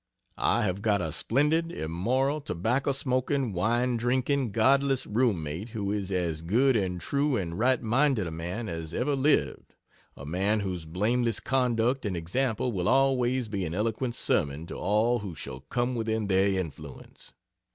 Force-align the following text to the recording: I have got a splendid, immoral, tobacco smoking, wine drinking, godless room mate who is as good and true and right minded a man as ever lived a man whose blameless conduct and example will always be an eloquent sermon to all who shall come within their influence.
I 0.39 0.63
have 0.63 0.81
got 0.81 0.99
a 0.99 1.11
splendid, 1.11 1.71
immoral, 1.71 2.41
tobacco 2.41 2.91
smoking, 2.91 3.53
wine 3.53 3.97
drinking, 3.97 4.49
godless 4.51 5.05
room 5.05 5.43
mate 5.43 5.69
who 5.69 5.91
is 5.91 6.11
as 6.11 6.41
good 6.41 6.75
and 6.75 6.99
true 6.99 7.35
and 7.37 7.59
right 7.59 7.79
minded 7.83 8.25
a 8.25 8.31
man 8.31 8.67
as 8.67 8.95
ever 8.95 9.15
lived 9.15 9.75
a 10.17 10.25
man 10.25 10.61
whose 10.61 10.85
blameless 10.85 11.39
conduct 11.39 12.03
and 12.03 12.17
example 12.17 12.71
will 12.71 12.89
always 12.89 13.47
be 13.47 13.63
an 13.63 13.75
eloquent 13.75 14.15
sermon 14.15 14.65
to 14.65 14.75
all 14.75 15.19
who 15.19 15.35
shall 15.35 15.59
come 15.59 15.93
within 15.93 16.25
their 16.25 16.47
influence. 16.47 17.31